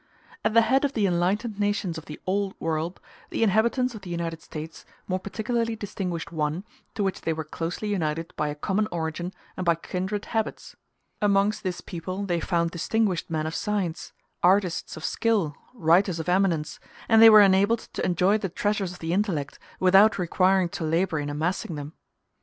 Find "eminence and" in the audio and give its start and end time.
16.27-17.21